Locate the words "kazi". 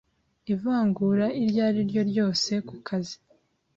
2.87-3.15